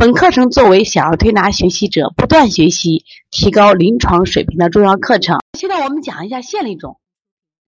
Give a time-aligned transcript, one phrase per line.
[0.00, 5.40] 本课程作为小儿推拿学习者不断学习、提高临床水平的重要课程。
[5.52, 6.98] 现在我们讲一下线粒肿，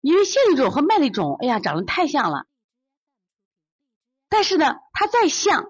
[0.02, 2.44] 因为线粒肿和麦粒肿，哎呀，长得太像了。
[4.27, 5.68] 但是呢，它再像，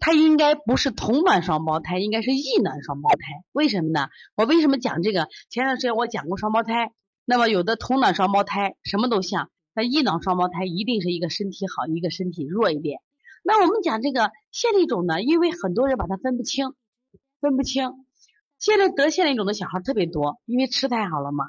[0.00, 3.44] 它应该不是同卵双胞胎，应该是异卵双胞胎。
[3.52, 4.08] 为什么呢？
[4.34, 5.28] 我为什么讲这个？
[5.50, 6.90] 前段时间我讲过双胞胎，
[7.24, 12.98] 那么有的同卵双胞胎什么都像，那异卵双胞胎一定是一个身体好，一个身体弱一点。
[13.44, 16.74] 那我们讲这个线粒肿呢，因为很多人把它分不清，
[17.40, 18.06] 分不清。
[18.60, 21.46] 现在得线粒肿的小孩特别多，因为吃太好了嘛，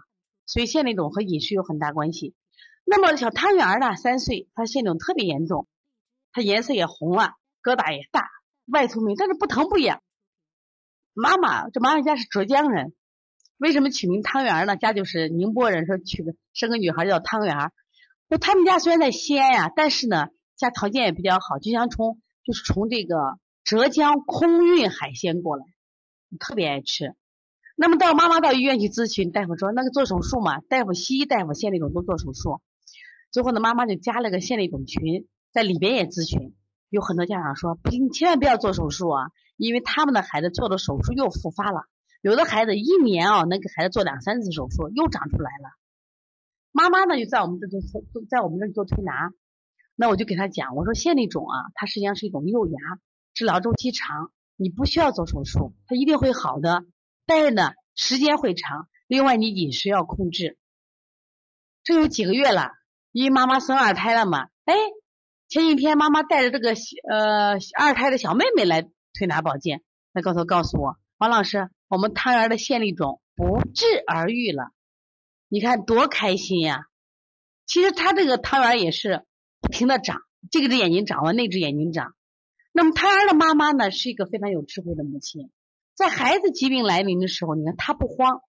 [0.48, 2.34] 所以线粒肿和饮食有很大关系。
[2.84, 5.68] 那么小汤圆呢，三岁，他线粒肿特别严重，
[6.32, 8.28] 他颜色也红了，疙瘩也大，
[8.66, 10.02] 外透明，但是不疼不痒。
[11.14, 12.96] 妈妈，这妈妈家是浙江人，
[13.58, 14.78] 为什么取名汤圆呢？
[14.78, 17.72] 家就是宁波人，说取个生个女孩叫汤圆。
[18.30, 20.30] 那他们家虽然在西安呀，但是呢。
[20.64, 25.66] 家条件也比较好，就像从就是从这个浙江空运海鲜过来，
[26.40, 27.16] 特别爱吃。
[27.76, 32.62] 那么到妈妈到医院去咨询，大夫说那个做手术嘛，大夫西医大夫线粒肿都做手术。
[33.32, 36.56] 最后呢，妈妈就加了个线粒肿群，在里边也咨询。
[36.90, 39.26] 有很多家长说，不，你千万不要做手术啊，
[39.58, 41.86] 因为他们的孩子做了手术又复发了。
[42.22, 45.70] 有的孩子一年啊能给孩子做两三次手术，又长出来了。
[46.72, 49.32] 妈妈呢就在我们这做做在我们这做推拿。
[49.96, 52.80] 那我就给他讲，我说线粒肿啊，它实际上是一种幼芽，
[53.34, 56.86] 治疗周期长，你不需要做手术，它一定会好的，
[57.26, 58.88] 但是呢，时间会长。
[59.08, 60.58] 另外，你饮食要控制。
[61.84, 62.72] 这有几个月了，
[63.12, 64.74] 因为妈妈生二胎了嘛，哎，
[65.48, 66.74] 前几天妈妈带着这个
[67.10, 68.82] 呃二胎的小妹妹来
[69.14, 74.72] 推拿保健，那告诉告诉我，王老师，我们汤圆的线粒肿不治而愈了，
[75.50, 76.88] 你看多开心呀！
[77.68, 79.24] 其实他这个汤圆也是。
[79.64, 82.14] 不停的长，这个只眼睛长完，那只眼睛长。
[82.74, 85.50] 那么胎儿的妈妈呢，是一个非常有智慧的母亲，
[85.96, 88.42] 在孩子疾病来临的时候，你看她不慌。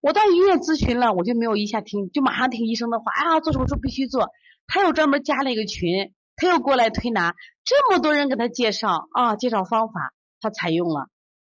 [0.00, 4.30] 我到医院咨询了，我就没有一下听，就马上听医生的话啊，做手术必须做。
[4.66, 7.34] 他又专门加了一个群，他又过来推拿，
[7.64, 11.08] 这么多人给他介绍啊，介绍方法，他采用了，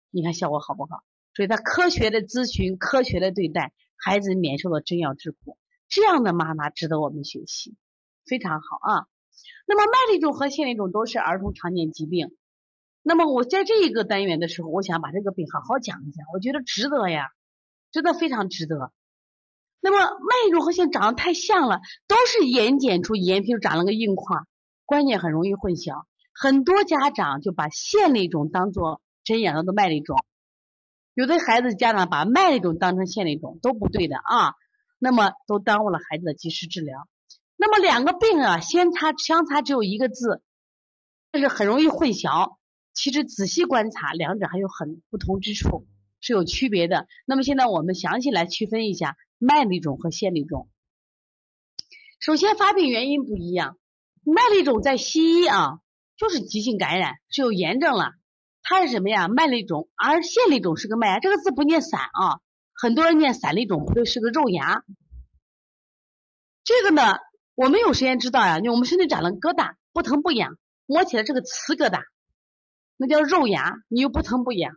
[0.10, 1.04] 你看效果好不好？
[1.36, 5.58] 所以他科学的咨询，科学的对待，孩子免受了真药之苦，
[5.88, 7.76] 这样的妈妈值得我们学习。
[8.26, 9.08] 非常好啊，
[9.68, 12.36] 那么麦粒肿和腺粒肿都是儿童常见疾病。
[13.02, 17.32] 那么我在这一个单元的时候，我想把这个病好好讲一讲，我觉得值得呀，
[17.92, 18.94] 真的非常值得。
[19.82, 24.38] 那么麦粒肿和腺长得太像了，都是眼睑处眼皮长了个硬块，
[24.86, 26.06] 关键很容易混淆。
[26.34, 30.18] 很多家长就把腺粒肿当做针眼上的麦粒肿，
[31.14, 34.56] 有的孩子家长把麦粒肿当成腺粒肿，都不对的啊。
[34.98, 37.10] 那么都耽误了孩子的及时治疗。
[37.66, 40.42] 那么两个病啊，相差相差只有一个字，
[41.32, 42.58] 但是很容易混淆。
[42.94, 45.88] 其实仔细观察，两者还有很不同之处，
[46.20, 47.08] 是有区别的。
[47.26, 50.68] 那么现在我们详细来区分一下麦粒肿和线粒肿。
[52.20, 53.78] 首先发病原因不一样，
[54.26, 55.80] 麦粒肿在西医啊
[56.18, 58.12] 就是急性感染，是有炎症了，
[58.62, 59.30] 它是什么呀？
[59.30, 62.42] 麦粒肿，而线粒肿是个麦芽，这个字不念散啊，
[62.74, 64.84] 很多人念散粒肿，不对，是个肉芽。
[66.66, 67.14] 这个呢？
[67.56, 72.04] 我们有时间知道呀，我们身体长了疙瘩，不疼不痒，摸起来是个瓷疙瘩，
[72.98, 74.76] 那叫肉芽，你又不疼不痒。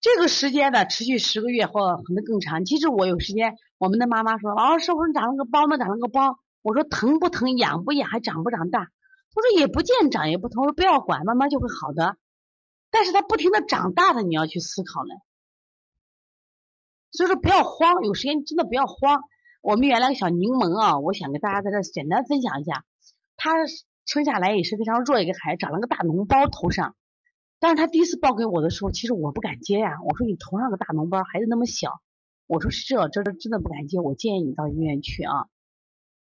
[0.00, 2.64] 这个时间呢，持续十个月或可能更长。
[2.64, 8.80] 其实我有时间，我们的妈妈说，老师，我说长了个包，那长了个包，我说疼不疼，痒不痒，还长不长大？
[9.34, 12.16] 他说也不见长，也不疼，我说不要管，慢慢就会好的。
[12.90, 15.08] 但是它不停的长大的，你要去思考了。
[17.10, 19.22] 所以说不要慌，有时间真的不要慌。
[19.66, 22.84] 我们原来个小柠檬啊，我想给大家在这简单分享一下。
[23.36, 23.50] 他
[24.06, 26.94] 生下来也是非常弱一个孩子，长了个大脓包头上。
[27.58, 29.94] 但是他第一次报给我的时候，其实我不敢接呀。
[30.06, 32.00] 我说你头上个大脓包，孩子那么小，
[32.46, 33.98] 我说是这，这真的不敢接。
[33.98, 35.48] 我建议你到医院去啊。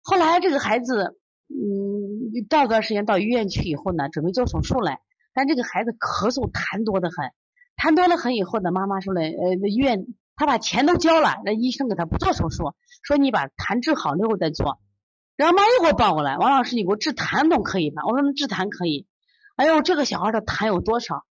[0.02, 1.16] 后来这个孩子，
[1.48, 4.98] 嗯，到段时间到医院去以后呢，准备做手术了。
[5.32, 7.32] 但这个孩子咳嗽痰多的很，
[7.78, 10.04] 痰多的很以后呢，妈妈说了，呃，医院。
[10.36, 14.80] 他把钱都交了，那医生给他不做手术，说你把痰治好了以后再做。
[15.36, 18.02] 然后妈又给我报过来，王老师，你给我治痰总可以吧？
[18.06, 19.06] 我说治痰可以。
[19.56, 21.24] 哎呦，这个小孩的痰有多少？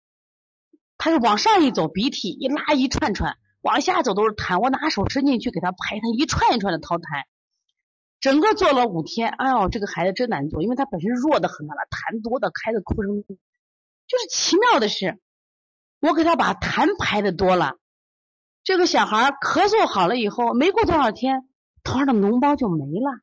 [0.97, 4.59] 他是往上一走，鼻涕一拉一串串；往下走都是痰。
[4.59, 7.23] 我拿手伸进去给他排，他一串一串的掏痰。
[8.19, 13.23] 整个做了五天，哎呦，这个孩子真难做，因为他本身弱的很了，痰多的开的哭声。
[14.07, 15.19] 就是奇妙的是，
[15.99, 17.77] 我给他把痰排的多了，
[18.63, 21.47] 这个小孩咳嗽好了以后，没过多少天，
[21.83, 23.21] 头上的脓包就没了。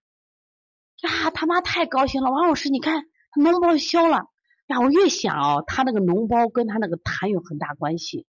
[1.03, 2.31] 呀，他妈太高兴了！
[2.31, 3.05] 王老师，你看
[3.37, 4.27] 脓包消了。
[4.67, 8.27] 呀，我越想哦，他那个脓包跟他那个痰有很大关系。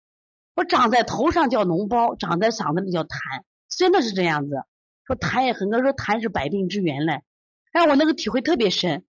[0.56, 3.18] 我长在头上叫脓包，长在嗓子里叫痰，
[3.70, 4.64] 真的是这样子。
[5.06, 7.24] 说痰也很多，说痰是百病之源嘞。
[7.72, 9.04] 哎，我那个体会特别深，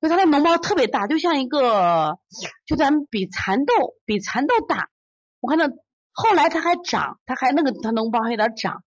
[0.00, 2.18] 就他的脓包特别大，就像一个，
[2.64, 3.74] 就咱们比蚕豆
[4.06, 4.88] 比蚕豆大。
[5.40, 5.66] 我看到
[6.20, 8.82] 后来他还长，他还那个他脓包还有点长，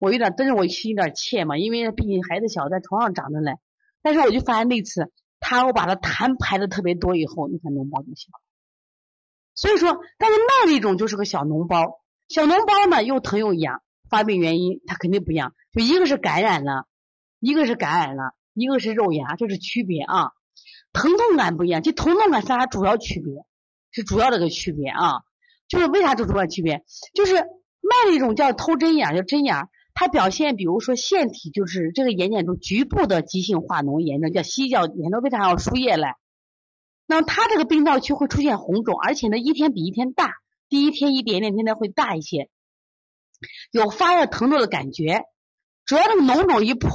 [0.00, 3.54] 我有点，但是我心有点怯嘛，因为毕竟孩子小，在床上长着嘞。
[4.02, 5.12] 但是我就发现那次。
[5.44, 8.40] 他我把它痰排的特别多以后，你看脓包就小了。
[9.56, 16.86] 所以说，但是那一种就是个小脓包，小脓包呢又疼又痒，发病原因它肯定不一样，就一个是感染了，
[17.40, 20.30] 一个是感染了，一个是肉芽，这是区别啊。
[20.92, 23.44] 疼痛感不一样，这疼痛感是啥主要区别？
[23.90, 25.22] 是主要这个区别啊，
[25.72, 26.84] 就是为啥这主要区别？
[27.14, 29.70] 就是麦粒肿叫偷针眼，叫针眼。
[29.94, 36.08] 它表现，比如说腺体，就是这个眼睑中局部的急性化脓炎症，叫犀角炎症，为啥要输液嘞？
[37.06, 40.34] 那么它这个病灶区会出现红肿，而且呢一天比一天大，
[40.68, 42.50] 第一天一点点，天天会大一些，
[43.70, 45.22] 有发热疼痛的感觉。
[45.86, 46.90] 主要这个脓肿一破，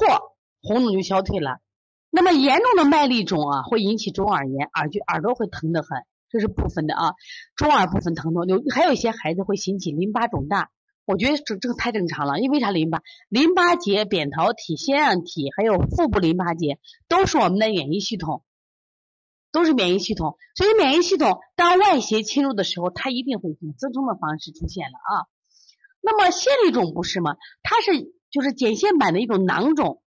[0.61, 1.57] 红肿就消退了。
[2.11, 7.13] 那么严重的麦粒肿啊，会引起中耳炎，耳就耳朵会疼得很，这是部分的啊，
[7.55, 8.47] 中耳部分疼痛。
[8.47, 10.69] 有还有一些孩子会引起淋巴肿大。
[11.05, 12.69] 我觉得这这个太正常了，因为啥？
[12.69, 18.43] 淋巴、淋巴结、扁桃体、腺样体，还有腹部淋巴结，都是我们的免疫系统，
[19.53, 20.35] 都是免疫系统。
[20.53, 25.31] 所以免疫系统当外邪侵入的时候，它一定会以增生的方式出现了啊。
[26.01, 27.37] 那么腺粒肿不是吗？
[27.63, 30.03] 它是就是睑腺板的一种囊肿，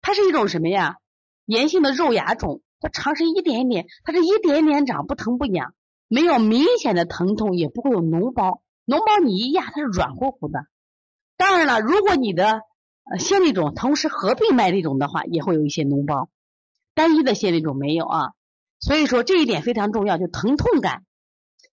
[0.00, 0.96] 它是一种什么呀？
[1.44, 5.74] 炎性的肉芽肿，它长是一点点，它是一点点长，不疼不痒，
[6.08, 8.62] 没有明显的疼痛，也不会有脓包。
[8.86, 10.66] 脓包你一压，它是软乎乎的。
[11.36, 12.62] 当然了，如果你的
[13.04, 16.30] 呃腺粒肿同时合并麦粒肿的话，也会有一些脓包。
[16.94, 18.32] 单一的腺粒肿没有啊，
[18.80, 20.18] 所以说这一点非常重要。
[20.18, 21.04] 就疼痛感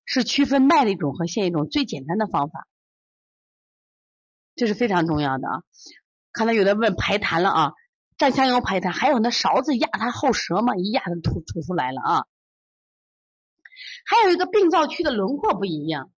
[0.06, 2.68] 是区分麦粒肿和腺粒肿最简单的方法，
[4.56, 5.64] 这是非常重要的啊。
[6.32, 7.72] 看到有的问排痰了啊，
[8.18, 12.26] 蘸香油排痰，还有那勺子压它后舌嘛，一压就吐吐出来了啊。
[14.06, 16.12] 还有一个病灶区的轮廓不一样。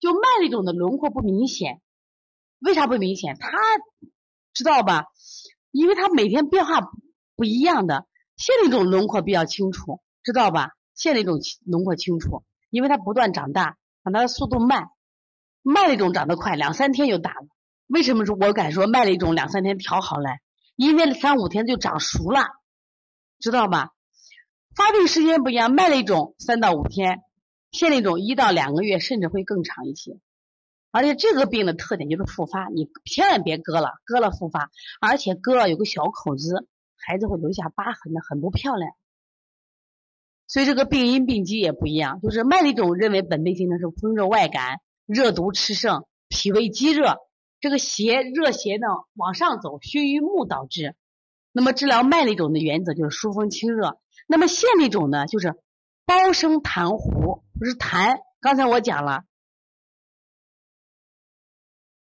[0.00, 1.80] 就麦粒肿的轮廓不明显，
[2.58, 3.38] 为啥不明显？
[3.38, 3.48] 他
[4.52, 5.06] 知道吧？
[5.70, 6.80] 因为他每天变化
[7.36, 8.06] 不一样的。
[8.36, 10.72] 腺粒肿轮廓比较清楚，知道吧？
[10.94, 14.90] 腺粒肿轮廓清楚，因为它不断长大，它的速度慢。
[15.62, 17.46] 慢粒肿长得快，两三天就大了。
[17.86, 20.28] 为什么说我敢说麦粒肿两三天调好了？
[20.76, 22.46] 因为三五天就长熟了，
[23.38, 23.90] 知道吧？
[24.74, 27.20] 发病时间不一样，麦粒肿三到五天。
[27.70, 30.20] 腺粒肿一到两个月，甚至会更长一些，
[30.92, 38.92] 而且这个病的特点就是复发，你千万别割了，割了复发，而且割了有个小口子，孩子会留下疤痕的，很不漂亮。
[40.46, 47.16] 所以这个病因病机也不一样，就是麦粒肿认为本病形成是风热外感、热毒炽盛、脾胃积热，
[47.64, 50.94] 这个邪热邪呢往上走，熏于目导致。
[51.50, 53.98] 那么治疗麦粒肿的原则就是疏风清热。
[54.26, 55.54] 那么腺粒肿呢，就是
[56.04, 57.42] 包生痰糊。
[57.58, 59.22] 不是痰，刚才我讲了，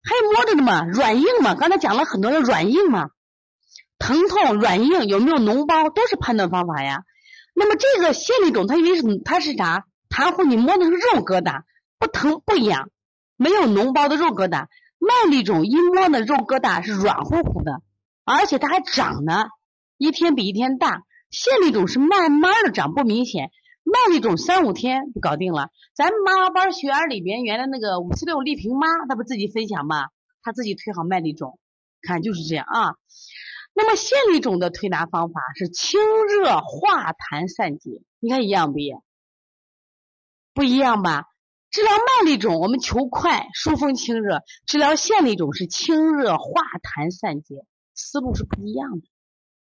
[0.03, 3.09] 还摸着呢嘛，软硬嘛，刚才讲了很多的软硬嘛，
[3.97, 7.05] 疼痛、软硬有没有脓包都是判断方法呀。
[7.55, 9.87] 那么这个腺粒肿，它因为是它是啥？
[10.11, 11.63] 痰糊你摸的是肉疙瘩，
[11.97, 12.91] 不疼不痒，
[13.35, 14.67] 没有脓包的肉疙瘩。
[14.99, 17.81] 麦粒肿一摸呢肉疙瘩是软乎乎的，
[18.25, 19.45] 而且它还长呢，
[19.97, 21.03] 一天比一天大。
[21.31, 23.51] 腺粒肿是慢慢的长，不明显。
[23.83, 25.69] 麦粒肿三五天就搞定了。
[25.95, 30.09] 咱妈妈班学员里边，原来那个五四六丽萍妈，她不自己分享吗？
[30.41, 31.59] 她自己推好麦粒肿，
[32.01, 32.95] 看就是这样啊。
[33.73, 39.03] 那么腺粒肿的推拿方法是清热化痰散结，你看一样不一样？
[40.53, 41.28] 不一样吧？
[41.71, 49.07] 治疗慢粒肿我们求快疏风清热，治疗腺粒肿是清热化痰散结，思路是不一样的。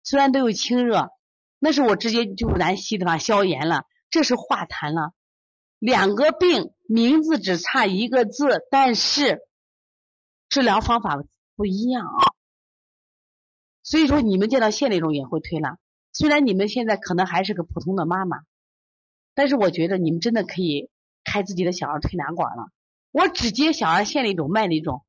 [0.02, 1.10] 虽然都有清热，
[1.58, 3.84] 那是我直接就是咱西的话消炎了。
[4.08, 5.12] 这是化痰了，
[5.78, 9.40] 两个病名字只差一个字，但是
[10.48, 11.22] 治疗方法
[11.54, 12.32] 不一样啊。
[13.82, 15.76] 所以说，你们见到腺粒肿也会推拿，
[16.12, 18.38] 虽然你们现在可能还是个普通的妈妈，
[19.34, 20.88] 但是我觉得你们真的可以
[21.30, 22.70] 开自己的小儿推拿馆了。
[23.12, 25.04] 我只接小儿线粒肿、脉粒肿，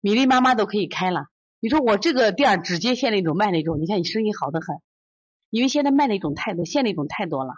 [0.00, 1.26] 米粒妈妈都可以开了。
[1.60, 4.80] 你说我这个店只接线粒肿、脉粒肿，你看你生意好得很，
[5.50, 7.54] 因为现在脉粒肿太多，线粒肿太多了，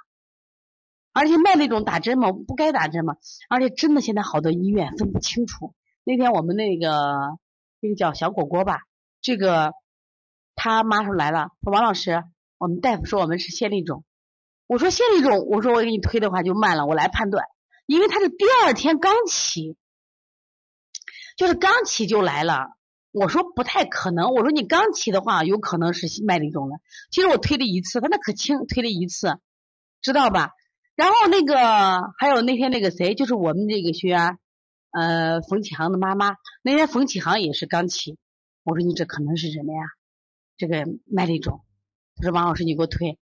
[1.13, 3.17] 而且脉粒肿打针嘛，不该打针嘛，
[3.49, 5.75] 而且真的现在好多医院分不清楚。
[6.05, 7.39] 那天我们那个
[7.81, 8.81] 那个叫小果果吧，
[9.21, 9.73] 这个
[10.55, 12.25] 他妈说来了，说王老师，
[12.59, 14.05] 我们大夫说我们是线粒肿。
[14.67, 17.45] 我说线粒肿，我说我给你推的话就慢了，我来判断，
[17.91, 19.77] 因为他是第二天刚起，
[21.37, 22.69] 就是刚起就来了。
[23.11, 26.77] 我说不太可能，我说你刚起的话，有可能是麦粒肿了。
[27.11, 29.41] 其实我推了一次，他那可轻，推了一次，
[30.03, 30.53] 知道吧？
[30.95, 34.39] 然后那个还有那天那个谁，就是我们这个学员，
[34.93, 38.17] 呃，冯启航的妈妈，那天冯启航也是刚起。
[38.63, 39.81] 我说你这可能是什么呀？
[40.57, 41.65] 这个麦粒肿。
[42.15, 43.19] 他说王老师你给我推。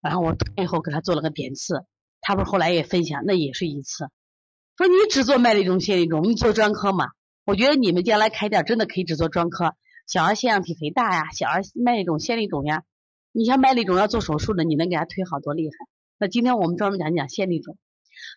[0.00, 1.84] 然后我推以后给他做了个点刺，
[2.26, 4.08] 他不是后来也分享，那也是一次。
[4.76, 7.06] 说你只做麦粒肿、线粒肿，你做专科嘛？
[7.44, 9.76] 我觉得你们将来开店真的可以只做专科，
[10.08, 12.82] 小儿腺样体肥大呀，小儿麦粒肿、线粒肿呀。
[13.30, 15.76] 你像麦粒肿要做手术的，你能给他推好多厉害。
[16.18, 17.78] 那今天我们专门讲讲线粒肿。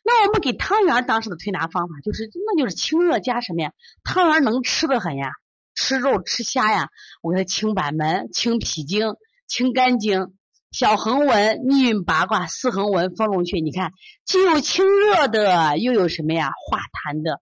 [0.04, 3.74] 那我们给汤圆当时的推拿方法就是，那就是清热加什么呀？
[4.04, 5.32] 汤圆能吃的很呀，
[5.74, 6.90] 吃肉吃虾呀，
[7.24, 9.16] 我给他清板门、清脾经、
[9.48, 10.36] 清肝经。
[10.72, 13.92] 小横纹、逆运八卦、四横纹、丰隆穴，你看，
[14.24, 16.52] 既有清热的，又有什么呀？
[16.52, 17.42] 化痰的，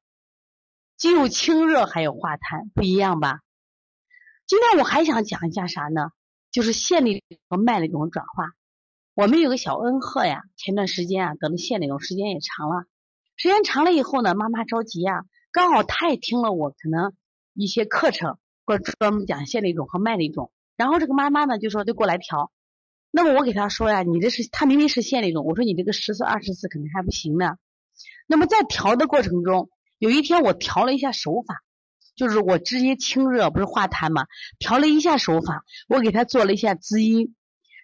[0.95, 3.41] 既有清热，还有化痰，不一样吧？
[4.45, 6.11] 今天我还想讲一下啥呢？
[6.51, 8.53] 就是线粒和脉粒肿转化。
[9.13, 12.85] 我们有个小恩贺呀，前段时间啊得了线粒肿，时间也长了，
[13.35, 17.11] 时间长了以后呢，妈妈着急呀，刚好她也听了我可能
[17.53, 22.53] 一些课程，或者专门讲线粒肿和脉粒肿，然后这个妈妈呢就说就过来调。
[23.17, 27.55] 那么我给他说呀，你这是他明明是线粒肿，我说你这个十次二十次肯定还不行呢。
[28.27, 31.55] 那么在调的过程中，有一天我调了一下手法，
[32.15, 34.27] 就是我直接清热不是化痰嘛，
[34.59, 37.33] 调了一下手法，我给他做了一下滋阴，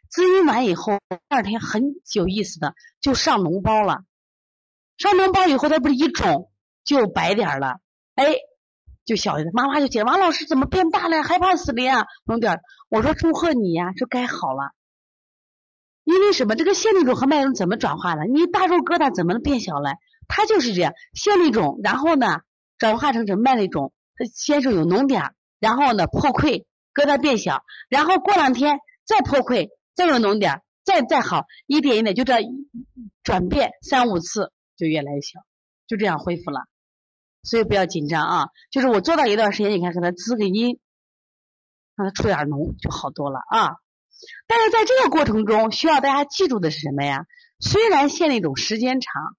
[0.08, 4.04] 滋阴完以后，第二天很有意思的就上脓包了，
[5.00, 6.52] 上脓包以后他不是一肿
[6.84, 7.80] 就白点了，
[8.14, 8.36] 哎，
[9.04, 14.76] 就小一点，妈妈就讲王老师怎么变大了，害怕死了呀，脓点，我说祝贺你呀，这该好了。
[16.04, 16.56] 因为什么？
[16.56, 18.26] 这个线粒肿和脉粒肿怎么转化的？
[18.26, 19.94] 你大肉疙瘩怎么能变小了？
[20.28, 22.42] 它就是这样，线粒肿，然后呢
[22.78, 32.42] 转化成成脉粒肿，它先是有脓点，然后呢破溃，疙瘩变小，然后过两天再破溃，再有脓点，再再好，一点一点就这样
[33.24, 35.40] 转变三五次就越来越小，
[35.88, 36.62] 就这样恢复了。
[37.44, 40.80] 所以不要紧张啊，就是我做到一段时间，你看给它滋个阴，
[41.96, 43.76] 让它出点脓就好多了啊。
[44.48, 47.26] 但是在这个过程中，需要大家记住的是什么呀？
[47.60, 49.36] 虽然线粒肿时间长，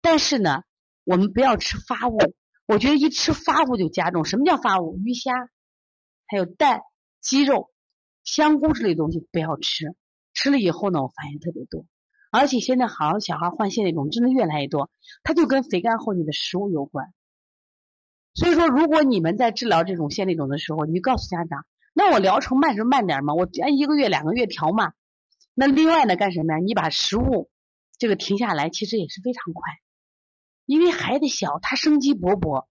[0.00, 0.62] 但是呢，
[1.04, 2.18] 我们不要吃发物。
[2.66, 4.24] 我觉得一吃发物就加重。
[4.24, 4.96] 什么叫发物？
[4.98, 5.32] 鱼虾，
[6.26, 6.82] 还有蛋、
[7.20, 7.70] 鸡肉、
[8.22, 9.96] 香菇之类东西不要吃。
[10.34, 11.84] 吃了以后呢，我反应特别多。
[12.30, 14.90] 而且现在好像小孩患线粒肿真的越来越多，
[15.24, 17.12] 它就跟肥甘厚腻的食物有关。
[18.34, 21.64] 所以说，如果你们在治疗这种线粒肿的时候，你就告诉家长。
[21.92, 24.92] 那我疗程慢是慢点嘛，我按一个月两个月调嘛。
[25.54, 26.58] 那另外呢，干什么呀？
[26.58, 27.50] 你把食物
[27.98, 29.62] 这个停下来，其实也是非常快，
[30.64, 32.66] 因为孩子小，他生机勃勃，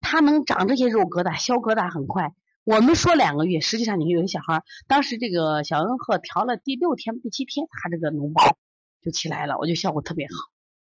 [0.00, 2.34] 他能长这些肉疙瘩，消疙瘩很快。
[2.64, 8.58] 我们说两个月，实际上你有的小孩，当时这个小恩鹤调了第六天、第七天，他这个脓包
[9.02, 10.34] 就起来了，我觉得效果特别好。